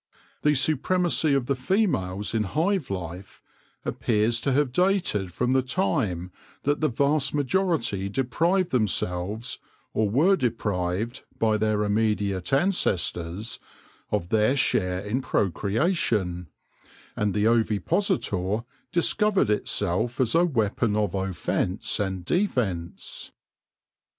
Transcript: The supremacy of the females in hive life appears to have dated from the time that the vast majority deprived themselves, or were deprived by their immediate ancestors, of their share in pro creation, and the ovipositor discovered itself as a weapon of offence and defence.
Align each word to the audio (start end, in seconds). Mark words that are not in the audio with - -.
The 0.41 0.55
supremacy 0.55 1.35
of 1.35 1.45
the 1.45 1.55
females 1.55 2.33
in 2.33 2.41
hive 2.41 2.89
life 2.89 3.39
appears 3.85 4.39
to 4.41 4.51
have 4.51 4.71
dated 4.71 5.31
from 5.31 5.53
the 5.53 5.61
time 5.61 6.31
that 6.63 6.81
the 6.81 6.87
vast 6.87 7.35
majority 7.35 8.09
deprived 8.09 8.71
themselves, 8.71 9.59
or 9.93 10.09
were 10.09 10.35
deprived 10.35 11.21
by 11.37 11.57
their 11.57 11.83
immediate 11.83 12.51
ancestors, 12.51 13.59
of 14.09 14.29
their 14.29 14.55
share 14.55 15.01
in 15.01 15.21
pro 15.21 15.51
creation, 15.51 16.47
and 17.15 17.35
the 17.35 17.47
ovipositor 17.47 18.63
discovered 18.91 19.51
itself 19.51 20.19
as 20.19 20.33
a 20.33 20.45
weapon 20.45 20.95
of 20.95 21.13
offence 21.13 21.99
and 21.99 22.25
defence. 22.25 23.31